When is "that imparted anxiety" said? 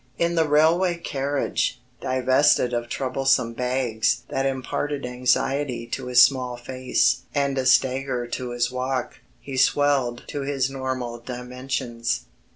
4.29-5.85